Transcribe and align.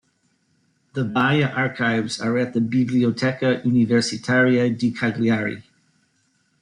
The 0.93 1.03
Baille 1.03 1.55
archives 1.55 2.19
are 2.19 2.35
at 2.39 2.55
the 2.55 2.59
Biblioteca 2.59 3.61
Universitaria 3.63 4.75
di 4.75 4.91
Cagliari. 4.91 5.61